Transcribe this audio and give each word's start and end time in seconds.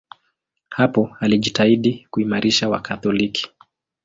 Hapo 0.69 1.15
alijitahidi 1.19 2.07
kuimarisha 2.11 2.69
Wakatoliki. 2.69 3.49